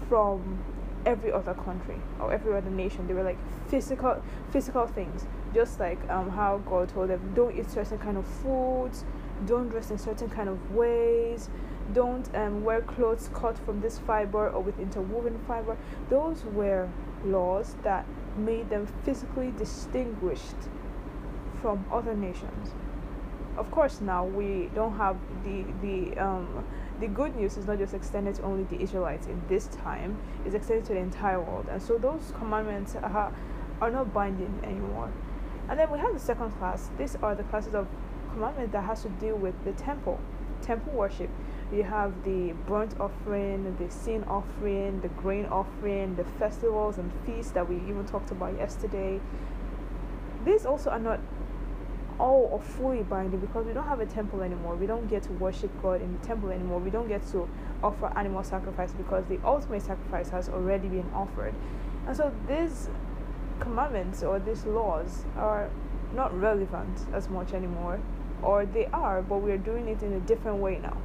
from 0.07 0.63
every 1.05 1.31
other 1.31 1.53
country 1.53 1.95
or 2.19 2.31
every 2.31 2.55
other 2.55 2.69
nation. 2.69 3.07
They 3.07 3.13
were 3.13 3.23
like 3.23 3.39
physical 3.67 4.21
physical 4.51 4.87
things. 4.87 5.25
Just 5.53 5.79
like 5.79 5.99
um, 6.09 6.29
how 6.29 6.59
God 6.59 6.89
told 6.89 7.09
them, 7.09 7.33
don't 7.33 7.57
eat 7.57 7.69
certain 7.69 7.97
kind 7.97 8.17
of 8.17 8.25
foods, 8.25 9.03
don't 9.45 9.69
dress 9.69 9.91
in 9.91 9.97
certain 9.97 10.29
kind 10.29 10.47
of 10.47 10.71
ways, 10.71 11.49
don't 11.93 12.33
um, 12.35 12.63
wear 12.63 12.81
clothes 12.81 13.29
cut 13.33 13.57
from 13.57 13.81
this 13.81 13.99
fiber 13.99 14.49
or 14.49 14.61
with 14.61 14.79
interwoven 14.79 15.39
fiber. 15.47 15.77
Those 16.09 16.43
were 16.45 16.89
laws 17.25 17.75
that 17.83 18.05
made 18.37 18.69
them 18.69 18.87
physically 19.03 19.51
distinguished 19.57 20.55
from 21.61 21.85
other 21.91 22.15
nations. 22.15 22.73
Of 23.57 23.69
course, 23.69 24.01
now 24.01 24.25
we 24.25 24.69
don't 24.73 24.97
have 24.97 25.17
the 25.43 25.65
the 25.81 26.17
um, 26.17 26.65
the 26.99 27.07
good 27.07 27.35
news 27.35 27.57
is 27.57 27.67
not 27.67 27.79
just 27.79 27.93
extended 27.93 28.35
to 28.35 28.43
only 28.43 28.63
the 28.63 28.81
Israelites 28.81 29.27
in 29.27 29.41
this 29.49 29.67
time; 29.67 30.17
it's 30.45 30.55
extended 30.55 30.85
to 30.85 30.93
the 30.93 30.99
entire 30.99 31.39
world, 31.39 31.67
and 31.69 31.81
so 31.81 31.97
those 31.97 32.33
commandments 32.37 32.95
are, 32.95 33.33
are 33.81 33.91
not 33.91 34.13
binding 34.13 34.59
anymore. 34.63 35.11
And 35.69 35.77
then 35.77 35.91
we 35.91 35.99
have 35.99 36.13
the 36.13 36.19
second 36.19 36.51
class. 36.59 36.89
These 36.97 37.17
are 37.21 37.35
the 37.35 37.43
classes 37.43 37.75
of 37.75 37.87
commandments 38.33 38.71
that 38.71 38.83
has 38.85 39.03
to 39.03 39.09
do 39.09 39.35
with 39.35 39.55
the 39.65 39.73
temple, 39.73 40.19
temple 40.61 40.93
worship 40.93 41.29
you 41.71 41.83
have 41.83 42.23
the 42.23 42.53
burnt 42.67 42.99
offering, 42.99 43.75
the 43.77 43.89
sin 43.89 44.23
offering, 44.25 45.01
the 45.01 45.07
grain 45.09 45.45
offering, 45.45 46.15
the 46.15 46.25
festivals 46.37 46.97
and 46.97 47.11
feasts 47.25 47.51
that 47.51 47.67
we 47.67 47.75
even 47.75 48.05
talked 48.05 48.31
about 48.31 48.57
yesterday. 48.57 49.19
These 50.45 50.65
also 50.65 50.89
are 50.89 50.99
not 50.99 51.19
all 52.19 52.49
or 52.51 52.61
fully 52.61 53.03
binding 53.03 53.39
because 53.39 53.65
we 53.65 53.73
don't 53.73 53.87
have 53.87 53.99
a 53.99 54.05
temple 54.05 54.41
anymore. 54.41 54.75
We 54.75 54.85
don't 54.85 55.07
get 55.07 55.23
to 55.23 55.31
worship 55.33 55.71
God 55.81 56.01
in 56.01 56.17
the 56.19 56.25
temple 56.25 56.49
anymore. 56.49 56.79
We 56.79 56.91
don't 56.91 57.07
get 57.07 57.25
to 57.31 57.47
offer 57.83 58.11
animal 58.15 58.43
sacrifice 58.43 58.91
because 58.93 59.25
the 59.25 59.39
ultimate 59.43 59.81
sacrifice 59.81 60.29
has 60.29 60.49
already 60.49 60.87
been 60.87 61.09
offered. 61.13 61.53
And 62.07 62.15
so 62.15 62.33
these 62.47 62.89
commandments 63.59 64.23
or 64.23 64.39
these 64.39 64.65
laws 64.65 65.25
are 65.35 65.69
not 66.13 66.37
relevant 66.39 67.05
as 67.13 67.29
much 67.29 67.53
anymore. 67.53 67.99
Or 68.43 68.65
they 68.65 68.87
are, 68.87 69.21
but 69.21 69.37
we 69.37 69.51
are 69.51 69.57
doing 69.57 69.87
it 69.87 70.01
in 70.03 70.13
a 70.13 70.19
different 70.19 70.57
way 70.57 70.79
now. 70.81 70.97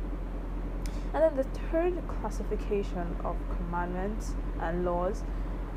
And 1.17 1.25
then 1.25 1.37
the 1.37 1.59
third 1.71 1.95
classification 2.21 3.17
of 3.25 3.37
commandments 3.57 4.35
and 4.61 4.85
laws 4.85 5.23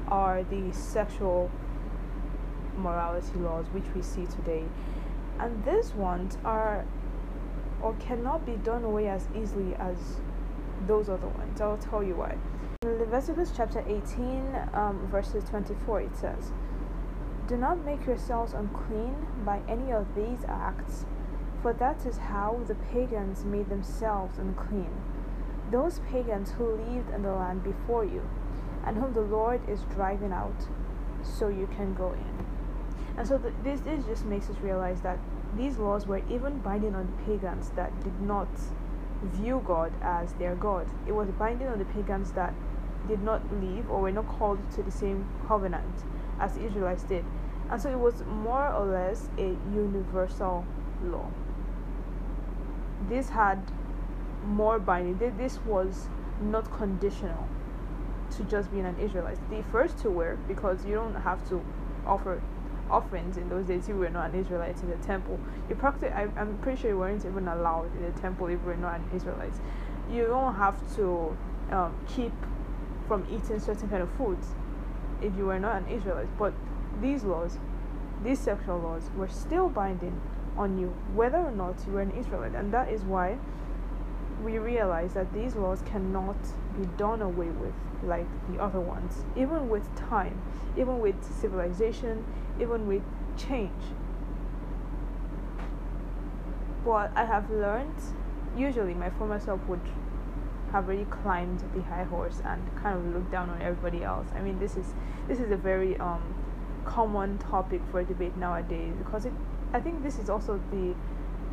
are 0.10 0.44
the 0.44 0.74
sexual 0.74 1.50
morality 2.76 3.40
laws, 3.40 3.66
which 3.72 3.86
we 3.96 4.02
see 4.02 4.26
today. 4.26 4.66
And 5.40 5.64
these 5.64 5.94
ones 5.94 6.38
are 6.44 6.86
or 7.82 7.94
cannot 8.02 8.46
be 8.46 8.58
done 8.58 8.84
away 8.84 9.08
as 9.08 9.30
easily 9.34 9.76
as 9.76 9.96
those 10.86 11.08
other 11.08 11.28
ones. 11.28 11.62
I'll 11.62 11.78
tell 11.78 12.04
you 12.04 12.16
why. 12.16 12.36
In 12.82 13.00
Leviticus 13.00 13.54
chapter 13.56 13.80
18, 13.88 14.68
um, 14.74 15.08
verses 15.10 15.46
24, 15.46 16.02
it 16.02 16.18
says, 16.18 16.52
Do 17.48 17.56
not 17.56 17.86
make 17.86 18.06
yourselves 18.06 18.52
unclean 18.52 19.16
by 19.46 19.62
any 19.70 19.94
of 19.94 20.14
these 20.16 20.44
acts, 20.50 21.06
for 21.62 21.72
that 21.72 22.06
is 22.06 22.18
how 22.18 22.60
the 22.68 22.76
pagans 22.76 23.46
made 23.46 23.70
themselves 23.70 24.38
unclean 24.38 24.92
those 25.72 26.00
pagans 26.12 26.52
who 26.52 26.76
lived 26.76 27.10
in 27.14 27.22
the 27.24 27.34
land 27.34 27.64
before 27.64 28.06
you, 28.06 28.28
and 28.86 28.98
whom 28.98 29.14
the 29.14 29.22
Lord 29.22 29.62
is 29.70 29.82
driving 29.94 30.32
out, 30.32 30.68
so 31.24 31.50
you 31.50 31.68
can 31.76 31.94
go 31.94 32.14
in. 32.14 32.46
And 33.18 33.28
so 33.28 33.38
this, 33.64 33.82
this 33.82 34.06
just 34.06 34.26
makes 34.26 34.50
us 34.50 34.56
realize 34.62 35.02
that 35.02 35.20
these 35.58 35.78
laws 35.78 36.08
were 36.08 36.22
even 36.30 36.60
binding 36.60 36.96
on 36.96 37.08
the 37.08 37.24
pagans 37.24 37.70
that 37.72 37.92
did 38.04 38.22
not 38.22 38.48
view 39.24 39.62
God 39.66 39.92
as 40.02 40.34
their 40.34 40.56
God. 40.56 40.88
It 41.08 41.12
was 41.12 41.30
binding 41.32 41.68
on 41.68 41.80
the 41.80 41.86
pagans 41.86 42.32
that 42.34 42.54
did 43.08 43.22
not 43.22 43.42
live 43.52 43.90
or 43.90 44.02
were 44.02 44.12
not 44.12 44.28
called 44.28 44.60
to 44.72 44.84
the 44.84 44.92
same 44.92 45.28
covenant 45.48 46.04
as 46.40 46.54
the 46.54 46.66
Israelites 46.66 47.04
did. 47.04 47.26
And 47.70 47.82
so 47.82 47.90
it 47.90 48.00
was 48.00 48.24
more 48.26 48.68
or 48.72 48.86
less 48.86 49.30
a 49.38 49.58
universal 49.74 50.66
law. 51.04 51.30
This 53.08 53.30
had 53.30 53.72
more 54.46 54.80
binding. 54.80 55.38
This 55.38 55.60
was 55.66 56.08
not 56.42 56.72
conditional 56.76 57.48
to 58.38 58.44
just 58.44 58.72
being 58.72 58.86
an 58.86 58.98
Israelite. 59.00 59.38
The 59.50 59.64
first 59.72 60.00
two 60.00 60.12
were 60.12 60.38
because 60.48 60.86
you 60.86 60.96
don't 60.96 61.16
have 61.16 61.48
to 61.50 61.64
offer 62.06 62.42
offerings 62.90 63.38
in 63.38 63.50
those 63.50 63.66
days. 63.66 63.88
You 63.88 63.96
were 63.96 64.10
not 64.10 64.34
an 64.34 64.40
Israelite 64.40 64.82
in 64.82 64.90
the 64.90 64.98
temple. 64.98 65.40
You 65.70 65.76
practice. 65.76 66.12
I, 66.14 66.24
am 66.38 66.58
pretty 66.62 66.82
sure 66.82 66.92
you 66.92 66.98
weren't 66.98 67.26
even 67.26 67.48
allowed 67.48 67.96
in 67.96 68.12
the 68.12 68.20
temple 68.20 68.48
if 68.48 68.60
you 68.62 68.66
were 68.66 68.76
not 68.76 69.00
an 69.00 69.10
Israelite. 69.16 69.54
You 70.12 70.26
don't 70.28 70.56
have 70.56 70.78
to 70.96 71.38
um, 71.72 71.96
keep 72.08 72.34
from 73.08 73.26
eating 73.30 73.60
certain 73.60 73.90
kind 73.90 74.04
of 74.04 74.12
foods 74.14 74.48
if 75.22 75.36
you 75.38 75.46
were 75.46 75.60
not 75.60 75.84
an 75.84 75.88
Israelite. 75.90 76.36
But 76.38 76.54
these 77.02 77.24
laws, 77.24 77.58
these 78.24 78.40
sexual 78.40 78.80
laws, 78.80 79.10
were 79.16 79.28
still 79.28 79.70
binding 79.70 80.20
on 80.58 80.78
you, 80.78 80.88
whether 81.14 81.38
or 81.38 81.52
not 81.52 81.76
you 81.86 81.94
were 81.94 82.02
an 82.02 82.12
Israelite, 82.12 82.56
and 82.56 82.74
that 82.74 82.92
is 82.92 83.04
why 83.04 83.38
we 84.44 84.58
realize 84.58 85.14
that 85.14 85.34
these 85.34 85.56
laws 85.56 85.82
cannot 85.86 86.38
be 86.80 86.86
done 86.98 87.22
away 87.22 87.50
with 87.50 87.74
like 88.04 88.28
the 88.50 88.62
other 88.62 88.80
ones, 88.80 89.24
even 89.36 89.70
with 89.70 89.94
time, 89.96 90.42
even 90.78 91.00
with 91.00 91.16
civilization, 91.24 92.26
even 92.60 92.88
with 92.88 93.04
change. 93.38 93.84
What 96.84 97.12
I 97.16 97.26
have 97.26 97.50
learned, 97.52 98.02
usually 98.58 98.94
my 98.94 99.10
former 99.10 99.40
self 99.40 99.62
would 99.68 99.82
have 100.72 100.88
already 100.88 101.06
climbed 101.06 101.64
the 101.76 101.82
high 101.82 102.04
horse 102.04 102.42
and 102.46 102.62
kind 102.82 102.98
of 102.98 103.14
looked 103.14 103.32
down 103.32 103.50
on 103.50 103.62
everybody 103.62 104.04
else. 104.04 104.28
I 104.36 104.42
mean, 104.42 104.60
this 104.60 104.78
is 104.78 104.94
this 105.28 105.40
is 105.40 105.52
a 105.52 105.58
very 105.58 105.98
um, 105.98 106.36
common 106.86 107.38
topic 107.40 107.82
for 107.92 108.04
debate 108.04 108.38
nowadays 108.38 108.94
because 108.98 109.26
it. 109.26 109.34
I 109.74 109.80
think 109.80 110.02
this 110.02 110.18
is 110.18 110.30
also 110.30 110.60
the 110.72 110.96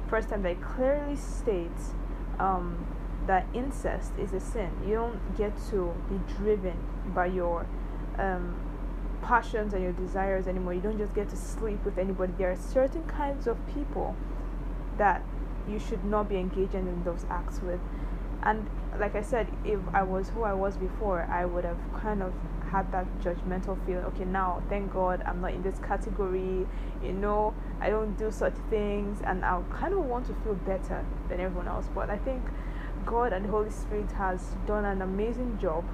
first 0.09 0.29
time 0.29 0.43
that 0.43 0.53
it 0.53 0.63
clearly 0.63 1.17
states 1.17 1.93
um, 2.39 2.87
that 3.27 3.47
incest 3.55 4.13
is 4.19 4.33
a 4.33 4.41
sin. 4.41 4.71
You 4.87 4.95
don't 4.95 5.37
get 5.37 5.53
to 5.71 5.95
be 6.09 6.19
driven 6.35 6.79
by 7.15 7.27
your 7.27 7.67
um, 8.19 8.55
passions 9.23 9.75
and 9.75 9.83
your 9.83 9.93
desires 9.93 10.47
anymore. 10.47 10.75
You 10.75 10.81
don't 10.81 10.99
just 10.99 11.15
get 11.15 11.29
to 11.31 11.37
sleep 11.37 11.85
with 11.85 11.99
anybody. 11.99 12.33
There 12.39 12.51
are 12.51 12.57
certain 12.57 13.05
kinds 13.05 13.47
of 13.47 13.57
people 13.75 14.15
that 14.99 15.23
you 15.69 15.79
should 15.79 16.05
not 16.05 16.29
be 16.29 16.37
engaging 16.37 16.87
in 16.87 17.03
those 17.05 17.27
acts 17.29 17.61
with. 17.61 17.81
And 18.43 18.69
like 18.99 19.17
I 19.17 19.23
said, 19.23 19.49
if 19.65 19.81
I 19.93 20.03
was 20.03 20.29
who 20.29 20.45
I 20.45 20.53
was 20.53 20.77
before, 20.77 21.23
I 21.31 21.45
would 21.45 21.65
have 21.65 21.79
kind 22.01 22.23
of 22.23 22.33
had 22.71 22.91
that 22.93 23.07
judgmental 23.21 23.85
feeling. 23.87 24.05
Okay, 24.05 24.25
now 24.25 24.63
thank 24.69 24.93
God 24.93 25.23
I'm 25.27 25.41
not 25.41 25.53
in 25.53 25.63
this 25.63 25.79
category. 25.79 26.67
You 27.03 27.13
know, 27.13 27.55
I 27.81 27.91
don't 27.91 28.17
do 28.17 28.31
such 28.31 28.55
things, 28.71 29.21
and 29.25 29.45
I 29.45 29.61
kind 29.71 29.95
of 29.95 30.01
want 30.01 30.27
to 30.27 30.35
feel 30.45 30.55
better 30.55 31.05
than 31.29 31.41
everyone 31.41 31.69
else. 31.69 31.89
But 31.95 32.11
I 32.11 32.19
think 32.19 32.43
God 33.05 33.33
and 33.33 33.45
the 33.45 33.51
Holy 33.51 33.71
Spirit 33.71 34.11
has 34.13 34.57
done 34.67 34.85
an 34.85 35.03
amazing 35.03 35.59
job 35.61 35.85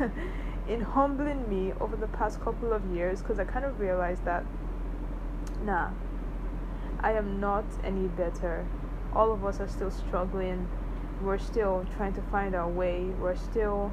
in 0.68 0.80
humbling 0.80 1.48
me 1.48 1.72
over 1.80 1.96
the 1.96 2.08
past 2.08 2.40
couple 2.40 2.72
of 2.72 2.84
years 2.94 3.22
because 3.22 3.38
I 3.38 3.44
kind 3.44 3.64
of 3.64 3.80
realized 3.80 4.24
that, 4.24 4.44
nah, 5.64 5.90
I 7.00 7.12
am 7.12 7.40
not 7.40 7.64
any 7.84 8.08
better. 8.08 8.66
All 9.14 9.32
of 9.32 9.44
us 9.44 9.60
are 9.60 9.68
still 9.68 9.90
struggling. 9.90 10.68
We're 11.22 11.38
still 11.38 11.86
trying 11.96 12.12
to 12.14 12.22
find 12.22 12.54
our 12.54 12.68
way. 12.68 13.04
We're 13.20 13.36
still 13.36 13.90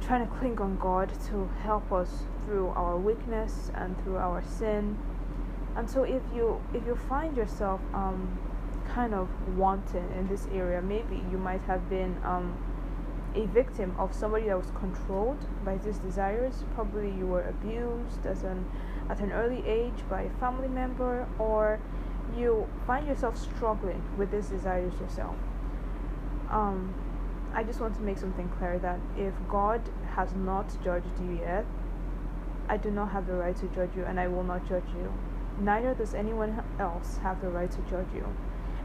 trying 0.00 0.26
to 0.26 0.34
cling 0.36 0.60
on 0.60 0.76
God 0.78 1.10
to 1.26 1.48
help 1.62 1.92
us 1.92 2.24
through 2.44 2.68
our 2.68 2.96
weakness 2.96 3.70
and 3.74 4.00
through 4.02 4.16
our 4.16 4.42
sin. 4.42 4.98
And 5.76 5.90
so 5.90 6.04
if 6.04 6.22
you 6.34 6.60
if 6.72 6.86
you 6.86 6.96
find 7.08 7.36
yourself 7.36 7.80
um 7.92 8.38
kind 8.86 9.14
of 9.14 9.28
wanting 9.56 10.08
in 10.16 10.28
this 10.28 10.46
area, 10.52 10.80
maybe 10.80 11.22
you 11.30 11.38
might 11.38 11.62
have 11.62 11.88
been 11.88 12.16
um 12.24 12.56
a 13.34 13.46
victim 13.46 13.94
of 13.98 14.14
somebody 14.14 14.46
that 14.46 14.56
was 14.56 14.70
controlled 14.78 15.46
by 15.64 15.76
these 15.78 15.98
desires. 15.98 16.64
Probably 16.74 17.10
you 17.10 17.26
were 17.26 17.42
abused 17.42 18.24
as 18.24 18.42
an 18.44 18.64
at 19.10 19.20
an 19.20 19.32
early 19.32 19.62
age 19.66 20.02
by 20.08 20.22
a 20.22 20.30
family 20.40 20.68
member 20.68 21.26
or 21.38 21.78
you 22.36 22.66
find 22.86 23.06
yourself 23.06 23.36
struggling 23.38 24.02
with 24.16 24.30
these 24.30 24.48
desires 24.48 24.92
yourself. 25.00 25.36
Um, 26.50 26.94
I 27.56 27.62
just 27.62 27.80
want 27.80 27.94
to 27.94 28.02
make 28.02 28.18
something 28.18 28.50
clear 28.58 28.78
that 28.80 29.00
if 29.16 29.32
God 29.48 29.80
has 30.14 30.34
not 30.34 30.68
judged 30.84 31.18
you 31.18 31.38
yet, 31.40 31.64
I 32.68 32.76
do 32.76 32.90
not 32.90 33.12
have 33.12 33.26
the 33.26 33.32
right 33.32 33.56
to 33.56 33.66
judge 33.68 33.96
you, 33.96 34.04
and 34.04 34.20
I 34.20 34.28
will 34.28 34.42
not 34.44 34.68
judge 34.68 34.84
you. 34.94 35.10
Neither 35.58 35.94
does 35.94 36.12
anyone 36.12 36.62
else 36.78 37.16
have 37.22 37.40
the 37.40 37.48
right 37.48 37.70
to 37.70 37.78
judge 37.88 38.08
you. 38.14 38.26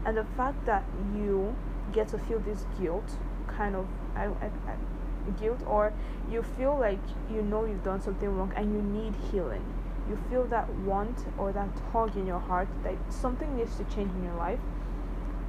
And 0.06 0.16
the 0.16 0.24
fact 0.38 0.64
that 0.64 0.84
you 1.14 1.54
get 1.92 2.08
to 2.08 2.18
feel 2.18 2.38
this 2.38 2.64
guilt, 2.80 3.18
kind 3.46 3.76
of 3.76 3.86
I, 4.16 4.24
I, 4.24 4.46
I, 4.46 5.30
guilt, 5.38 5.60
or 5.66 5.92
you 6.30 6.42
feel 6.42 6.78
like 6.78 7.04
you 7.30 7.42
know 7.42 7.66
you've 7.66 7.84
done 7.84 8.00
something 8.00 8.34
wrong 8.34 8.54
and 8.56 8.72
you 8.72 8.80
need 8.80 9.14
healing. 9.30 9.66
You 10.08 10.18
feel 10.30 10.44
that 10.44 10.72
want 10.76 11.26
or 11.36 11.52
that 11.52 11.68
tug 11.92 12.16
in 12.16 12.26
your 12.26 12.40
heart 12.40 12.68
that 12.84 12.96
something 13.12 13.54
needs 13.54 13.76
to 13.76 13.84
change 13.84 14.10
in 14.14 14.24
your 14.24 14.36
life. 14.36 14.60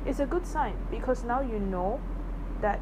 It's 0.06 0.20
a 0.20 0.26
good 0.26 0.46
sign 0.46 0.76
because 0.92 1.24
now 1.24 1.40
you 1.40 1.58
know 1.58 2.02
that 2.60 2.82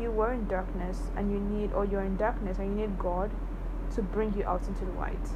you 0.00 0.10
were 0.10 0.32
in 0.32 0.46
darkness 0.46 1.10
and 1.16 1.30
you 1.30 1.38
need, 1.38 1.72
or 1.72 1.84
you're 1.84 2.02
in 2.04 2.16
darkness 2.16 2.58
and 2.58 2.68
you 2.68 2.86
need 2.86 2.98
God 2.98 3.30
to 3.94 4.02
bring 4.02 4.34
you 4.34 4.44
out 4.44 4.66
into 4.66 4.84
the 4.84 4.92
light. 4.92 5.28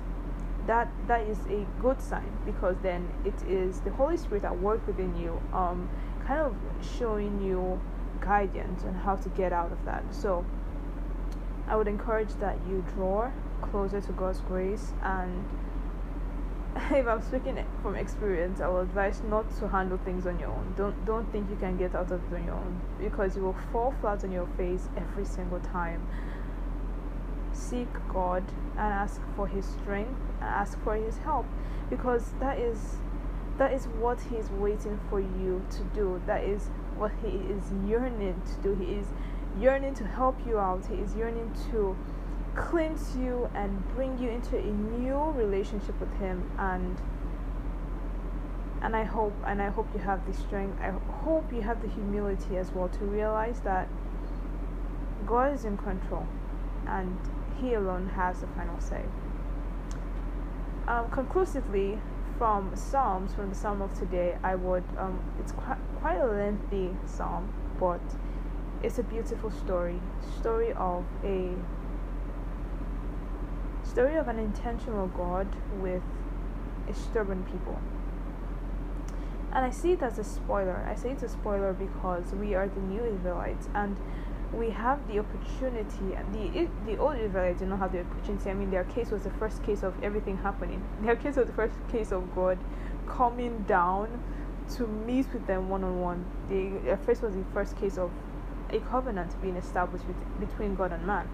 That 0.66 0.88
that 1.06 1.22
is 1.22 1.38
a 1.48 1.66
good 1.80 2.00
sign 2.00 2.32
because 2.44 2.76
then 2.82 3.08
it 3.24 3.40
is 3.48 3.80
the 3.80 3.90
Holy 3.90 4.16
Spirit 4.16 4.44
at 4.44 4.58
work 4.58 4.84
within 4.86 5.16
you, 5.16 5.40
um, 5.52 5.88
kind 6.26 6.40
of 6.40 6.56
showing 6.98 7.40
you 7.42 7.80
guidance 8.20 8.82
on 8.84 8.94
how 8.94 9.16
to 9.16 9.28
get 9.30 9.52
out 9.52 9.70
of 9.70 9.84
that. 9.84 10.02
So 10.12 10.44
I 11.68 11.76
would 11.76 11.88
encourage 11.88 12.34
that 12.40 12.56
you 12.68 12.84
draw 12.94 13.30
closer 13.62 14.00
to 14.00 14.12
God's 14.12 14.40
grace 14.40 14.92
and 15.02 15.44
if 16.90 17.06
I'm 17.06 17.22
speaking 17.22 17.64
from 17.80 17.96
experience, 17.96 18.60
I 18.60 18.68
will 18.68 18.80
advise 18.80 19.22
not 19.22 19.50
to 19.58 19.68
handle 19.68 19.98
things 19.98 20.26
on 20.26 20.38
your 20.38 20.50
own. 20.50 20.74
Don't 20.76 21.06
don't 21.06 21.30
think 21.32 21.48
you 21.48 21.56
can 21.56 21.76
get 21.78 21.94
out 21.94 22.10
of 22.12 22.20
it 22.30 22.36
on 22.36 22.44
your 22.44 22.54
own 22.54 22.80
because 23.00 23.34
you 23.34 23.42
will 23.42 23.56
fall 23.72 23.94
flat 24.00 24.24
on 24.24 24.30
your 24.30 24.46
face 24.58 24.88
every 24.96 25.24
single 25.24 25.60
time. 25.60 26.06
Seek 27.52 27.88
God 28.12 28.44
and 28.72 28.92
ask 28.92 29.22
for 29.34 29.46
his 29.46 29.64
strength 29.64 30.20
and 30.40 30.50
ask 30.50 30.78
for 30.82 30.96
his 30.96 31.16
help 31.18 31.46
because 31.88 32.34
that 32.40 32.58
is 32.58 32.96
that 33.56 33.72
is 33.72 33.86
what 33.86 34.20
he 34.20 34.36
is 34.36 34.50
waiting 34.50 35.00
for 35.08 35.18
you 35.18 35.64
to 35.70 35.84
do. 35.94 36.20
That 36.26 36.44
is 36.44 36.68
what 36.96 37.12
he 37.22 37.28
is 37.28 37.72
yearning 37.86 38.42
to 38.44 38.62
do. 38.62 38.74
He 38.74 38.96
is 38.96 39.06
yearning 39.58 39.94
to 39.94 40.04
help 40.04 40.36
you 40.46 40.58
out. 40.58 40.84
He 40.86 40.96
is 40.96 41.14
yearning 41.14 41.56
to 41.70 41.96
cleanse 42.56 43.16
you 43.16 43.50
and 43.54 43.86
bring 43.94 44.18
you 44.18 44.30
into 44.30 44.56
a 44.56 44.62
new 44.62 45.30
relationship 45.32 45.98
with 46.00 46.12
him 46.18 46.50
and 46.58 47.00
and 48.82 48.94
I 48.94 49.04
hope 49.04 49.34
and 49.46 49.60
I 49.60 49.68
hope 49.68 49.88
you 49.94 50.00
have 50.00 50.26
the 50.26 50.32
strength 50.32 50.78
I 50.80 50.90
hope 51.24 51.52
you 51.52 51.62
have 51.62 51.82
the 51.82 51.88
humility 51.88 52.56
as 52.56 52.72
well 52.72 52.88
to 52.88 53.04
realize 53.04 53.60
that 53.60 53.88
God 55.26 55.52
is 55.52 55.64
in 55.64 55.76
control 55.76 56.26
and 56.86 57.18
he 57.60 57.74
alone 57.74 58.08
has 58.10 58.40
the 58.40 58.46
final 58.48 58.78
say. 58.80 59.04
Um, 60.86 61.10
conclusively, 61.10 61.98
from 62.38 62.76
Psalms, 62.76 63.34
from 63.34 63.48
the 63.48 63.54
Psalm 63.54 63.82
of 63.82 63.92
today, 63.98 64.36
I 64.42 64.54
would, 64.54 64.84
um, 64.98 65.18
it's 65.40 65.52
quite, 65.52 65.78
quite 66.00 66.18
a 66.18 66.26
lengthy 66.26 66.94
psalm, 67.06 67.52
but 67.80 68.00
it's 68.82 68.98
a 68.98 69.02
beautiful 69.02 69.50
story. 69.50 70.00
Story 70.38 70.72
of 70.74 71.04
a 71.24 71.54
story 73.96 74.16
of 74.16 74.28
an 74.28 74.38
intentional 74.38 75.06
God 75.06 75.48
with 75.80 76.02
a 76.86 76.92
stubborn 76.92 77.42
people. 77.44 77.80
And 79.54 79.64
I 79.64 79.70
see 79.70 79.92
it 79.92 80.02
as 80.02 80.18
a 80.18 80.24
spoiler. 80.24 80.86
I 80.86 80.94
say 80.94 81.12
it's 81.12 81.22
a 81.22 81.30
spoiler 81.30 81.72
because 81.72 82.26
we 82.34 82.54
are 82.54 82.68
the 82.68 82.80
new 82.80 83.02
Israelites, 83.02 83.70
and 83.74 83.96
we 84.52 84.68
have 84.68 85.08
the 85.08 85.18
opportunity 85.20 86.14
the 86.30 86.68
the 86.84 86.98
old 86.98 87.16
Israelites 87.16 87.60
did 87.60 87.70
not 87.70 87.78
have 87.78 87.92
the 87.92 88.00
opportunity. 88.00 88.50
I 88.50 88.52
mean 88.52 88.70
their 88.70 88.84
case 88.84 89.10
was 89.10 89.22
the 89.22 89.30
first 89.30 89.62
case 89.62 89.82
of 89.82 89.94
everything 90.04 90.36
happening. 90.36 90.84
Their 91.00 91.16
case 91.16 91.36
was 91.36 91.46
the 91.46 91.54
first 91.54 91.76
case 91.90 92.12
of 92.12 92.34
God 92.34 92.58
coming 93.08 93.64
down 93.66 94.22
to 94.76 94.86
meet 94.86 95.32
with 95.32 95.46
them 95.46 95.70
one 95.70 95.82
on 95.82 96.02
one. 96.02 96.26
The 96.50 96.68
their 96.84 96.98
first 96.98 97.22
was 97.22 97.32
the 97.32 97.46
first 97.54 97.78
case 97.78 97.96
of 97.96 98.10
a 98.68 98.78
covenant 98.80 99.40
being 99.40 99.56
established 99.56 100.04
with, 100.06 100.18
between 100.38 100.74
God 100.74 100.92
and 100.92 101.06
man. 101.06 101.26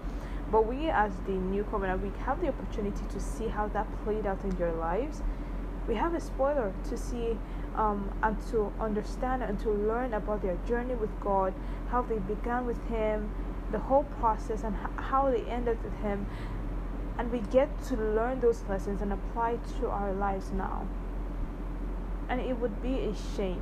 But 0.51 0.67
we 0.67 0.89
as 0.89 1.13
the 1.25 1.31
new 1.31 1.63
covenant 1.63 2.03
we 2.03 2.11
have 2.25 2.41
the 2.41 2.49
opportunity 2.49 3.05
to 3.09 3.19
see 3.19 3.47
how 3.47 3.67
that 3.69 3.87
played 4.03 4.25
out 4.25 4.43
in 4.43 4.51
their 4.51 4.71
lives. 4.71 5.21
We 5.87 5.95
have 5.95 6.13
a 6.13 6.21
spoiler 6.21 6.73
to 6.89 6.97
see 6.97 7.37
um, 7.75 8.11
and 8.21 8.37
to 8.51 8.71
understand 8.79 9.43
and 9.43 9.59
to 9.59 9.71
learn 9.71 10.13
about 10.13 10.41
their 10.41 10.57
journey 10.67 10.95
with 10.95 11.09
God, 11.19 11.53
how 11.89 12.01
they 12.03 12.19
began 12.19 12.65
with 12.65 12.81
Him, 12.87 13.31
the 13.71 13.79
whole 13.79 14.03
process, 14.19 14.63
and 14.63 14.75
how 14.95 15.29
they 15.31 15.41
ended 15.41 15.83
with 15.83 15.95
Him. 15.97 16.27
And 17.17 17.31
we 17.31 17.39
get 17.39 17.83
to 17.85 17.95
learn 17.95 18.39
those 18.39 18.63
lessons 18.69 19.01
and 19.01 19.11
apply 19.11 19.57
to 19.79 19.87
our 19.87 20.13
lives 20.13 20.51
now. 20.51 20.87
And 22.29 22.39
it 22.39 22.57
would 22.59 22.81
be 22.81 22.99
a 23.01 23.13
shame 23.35 23.61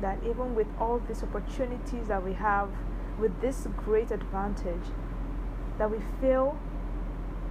that 0.00 0.18
even 0.24 0.54
with 0.54 0.68
all 0.78 0.98
these 0.98 1.22
opportunities 1.22 2.08
that 2.08 2.22
we 2.22 2.34
have, 2.34 2.68
with 3.18 3.40
this 3.40 3.66
great 3.84 4.10
advantage, 4.10 4.86
that 5.78 5.90
we 5.90 5.98
fail 6.20 6.58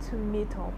to 0.10 0.16
meet 0.16 0.56
up, 0.58 0.74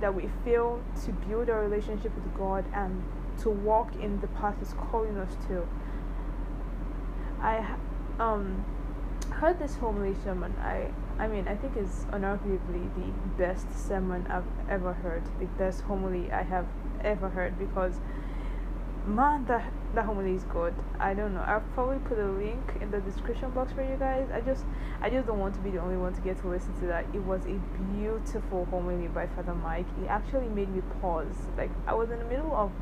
that 0.00 0.14
we 0.14 0.28
fail 0.44 0.82
to 1.04 1.12
build 1.12 1.48
a 1.48 1.54
relationship 1.54 2.14
with 2.14 2.36
God 2.36 2.64
and 2.72 3.02
to 3.42 3.50
walk 3.50 3.94
in 3.96 4.20
the 4.20 4.28
path 4.28 4.56
He's 4.58 4.74
calling 4.74 5.16
us 5.18 5.36
to. 5.48 5.66
I 7.40 7.76
um 8.18 8.64
heard 9.30 9.58
this 9.58 9.76
homily 9.76 10.14
sermon. 10.24 10.54
I 10.60 10.90
I 11.18 11.26
mean 11.26 11.46
I 11.48 11.56
think 11.56 11.76
it's 11.76 12.04
unarguably 12.12 12.94
the 12.94 13.12
best 13.36 13.66
sermon 13.88 14.26
I've 14.28 14.44
ever 14.68 14.92
heard, 14.92 15.22
the 15.38 15.46
best 15.58 15.82
homily 15.82 16.30
I 16.32 16.42
have 16.42 16.66
ever 17.02 17.28
heard 17.28 17.58
because 17.58 18.00
man 19.06 19.44
that 19.46 19.72
that 19.94 20.04
homily 20.04 20.34
is 20.34 20.44
good. 20.44 20.74
I 20.98 21.14
don't 21.14 21.34
know. 21.34 21.40
I'll 21.40 21.64
probably 21.74 21.98
put 21.98 22.18
a 22.18 22.26
link 22.26 22.76
in 22.80 22.90
the 22.90 23.00
description 23.00 23.50
box 23.50 23.72
for 23.72 23.82
you 23.82 23.96
guys. 23.96 24.28
I 24.32 24.40
just 24.40 24.64
I 25.00 25.08
just 25.08 25.26
don't 25.26 25.38
want 25.38 25.54
to 25.54 25.60
be 25.60 25.70
the 25.70 25.78
only 25.78 25.96
one 25.96 26.14
to 26.14 26.20
get 26.20 26.38
to 26.42 26.48
listen 26.48 26.78
to 26.80 26.86
that. 26.86 27.06
It 27.14 27.22
was 27.22 27.46
a 27.46 27.58
beautiful 27.94 28.66
homily 28.66 29.08
by 29.08 29.26
Father 29.28 29.54
Mike. 29.54 29.86
It 30.02 30.08
actually 30.08 30.48
made 30.48 30.68
me 30.74 30.82
pause. 31.00 31.36
Like 31.56 31.70
I 31.86 31.94
was 31.94 32.10
in 32.10 32.18
the 32.18 32.24
middle 32.24 32.54
of 32.54 32.72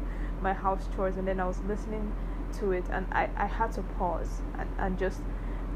my 0.41 0.53
house 0.53 0.89
chores 0.95 1.17
and 1.17 1.29
then 1.29 1.41
I 1.41 1.47
was 1.47 1.61
listening 1.61 2.13
to 2.59 2.73
it 2.73 2.85
and 2.91 3.07
I, 3.13 3.29
I 3.37 3.47
had 3.47 3.73
to 3.73 3.83
pause 3.83 4.43
and, 4.59 4.69
and 4.79 4.99
just 4.99 5.21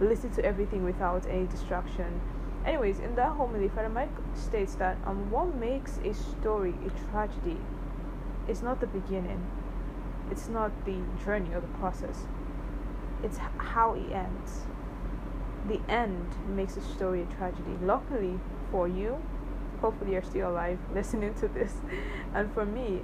listen 0.01 0.31
to 0.33 0.45
everything 0.45 0.85
without 0.85 1.27
any 1.27 1.47
distraction. 1.47 2.21
Anyways, 2.65 2.99
in 2.99 3.15
that 3.15 3.33
homily, 3.33 3.69
Father 3.69 3.89
Mike 3.89 4.11
states 4.35 4.75
that 4.77 4.99
um, 5.07 5.31
what 5.31 5.55
makes 5.55 5.99
a 6.05 6.13
story 6.13 6.75
a 6.87 7.11
tragedy 7.11 7.59
is 8.49 8.63
not 8.63 8.81
the 8.81 8.87
beginning, 8.87 9.47
it's 10.31 10.49
not 10.49 10.73
the 10.85 10.99
journey 11.25 11.55
or 11.55 11.61
the 11.61 11.69
process, 11.79 12.27
it's 13.23 13.39
how 13.39 13.95
it 13.95 14.13
ends. 14.13 14.63
The 15.67 15.81
end 15.89 16.35
makes 16.49 16.77
a 16.77 16.83
story 16.83 17.23
a 17.23 17.27
tragedy. 17.27 17.77
Luckily 17.83 18.39
for 18.71 18.89
you, 18.89 19.21
hopefully 19.81 20.13
you're 20.13 20.23
still 20.23 20.51
alive 20.51 20.79
listening 20.95 21.35
to 21.35 21.49
this, 21.49 21.75
and 22.35 22.53
for 22.53 22.65
me, 22.65 23.03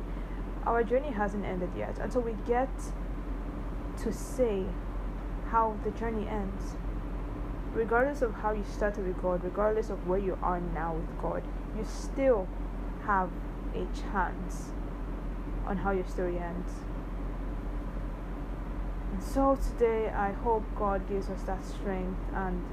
our 0.66 0.82
journey 0.82 1.10
hasn't 1.10 1.44
ended 1.44 1.70
yet 1.76 1.98
until 1.98 2.22
we 2.22 2.34
get 2.46 2.70
to 4.02 4.12
say 4.12 4.64
how 5.50 5.76
the 5.84 5.90
journey 5.90 6.26
ends. 6.26 6.76
Regardless 7.74 8.22
of 8.22 8.34
how 8.34 8.52
you 8.52 8.64
started 8.64 9.06
with 9.06 9.20
God, 9.20 9.42
regardless 9.44 9.90
of 9.90 10.06
where 10.06 10.18
you 10.18 10.38
are 10.42 10.60
now 10.60 10.94
with 10.94 11.20
God, 11.20 11.42
you 11.76 11.84
still 11.84 12.48
have 13.04 13.30
a 13.74 13.86
chance 14.12 14.70
on 15.66 15.78
how 15.78 15.90
your 15.90 16.06
story 16.06 16.38
ends. 16.38 16.72
And 19.14 19.22
so 19.22 19.54
today, 19.54 20.08
I 20.08 20.32
hope 20.32 20.64
God 20.74 21.08
gives 21.08 21.30
us 21.30 21.44
that 21.44 21.64
strength 21.64 22.18
and 22.34 22.64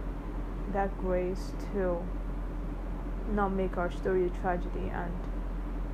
that 0.74 0.98
grace 1.00 1.52
to 1.74 2.04
not 3.32 3.50
make 3.50 3.78
our 3.78 3.92
story 3.92 4.26
a 4.26 4.30
tragedy 4.42 4.90
and 4.92 5.14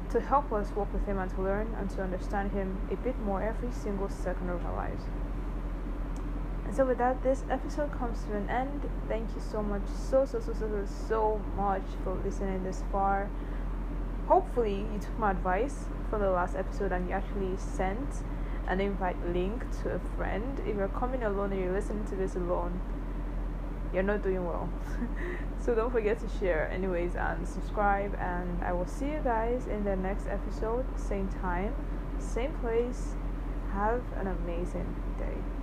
to 0.09 0.21
help 0.21 0.53
us 0.53 0.71
walk 0.71 0.93
with 0.93 1.05
Him 1.05 1.17
and 1.17 1.29
to 1.31 1.41
learn 1.41 1.75
and 1.77 1.89
to 1.89 2.01
understand 2.01 2.53
Him 2.53 2.77
a 2.89 2.95
bit 2.95 3.19
more 3.19 3.43
every 3.43 3.73
single 3.73 4.07
second 4.07 4.49
of 4.49 4.65
our 4.65 4.73
lives. 4.73 5.03
And 6.63 6.73
so, 6.73 6.85
with 6.85 6.97
that, 6.99 7.23
this 7.23 7.43
episode 7.49 7.91
comes 7.91 8.23
to 8.23 8.37
an 8.37 8.49
end. 8.49 8.89
Thank 9.09 9.35
you 9.35 9.41
so 9.41 9.61
much, 9.61 9.85
so, 9.89 10.23
so, 10.23 10.39
so, 10.39 10.53
so, 10.53 10.85
so, 11.09 11.41
much 11.57 11.83
for 12.05 12.15
listening 12.23 12.63
this 12.63 12.85
far. 12.89 13.29
Hopefully, 14.29 14.85
you 14.93 14.99
took 15.01 15.19
my 15.19 15.31
advice 15.31 15.87
from 16.09 16.21
the 16.21 16.31
last 16.31 16.55
episode 16.55 16.93
and 16.93 17.09
you 17.09 17.15
actually 17.15 17.57
sent 17.57 18.23
an 18.67 18.81
invite 18.81 19.17
link 19.33 19.63
to 19.81 19.91
a 19.91 19.99
friend. 20.15 20.59
If 20.65 20.75
you're 20.75 20.87
coming 20.89 21.23
alone 21.23 21.51
and 21.51 21.61
you're 21.61 21.73
listening 21.73 22.05
to 22.05 22.15
this 22.15 22.35
alone, 22.35 22.79
you're 23.93 24.03
not 24.03 24.23
doing 24.23 24.45
well. 24.45 24.69
so 25.59 25.73
don't 25.73 25.91
forget 25.91 26.19
to 26.19 26.27
share, 26.39 26.69
anyways, 26.71 27.15
and 27.15 27.47
subscribe. 27.47 28.15
And 28.19 28.63
I 28.63 28.73
will 28.73 28.87
see 28.87 29.05
you 29.05 29.21
guys 29.23 29.67
in 29.67 29.83
the 29.83 29.95
next 29.95 30.27
episode, 30.27 30.85
same 30.99 31.29
time, 31.29 31.73
same 32.19 32.53
place. 32.59 33.15
Have 33.71 34.01
an 34.17 34.27
amazing 34.27 34.95
day. 35.17 35.56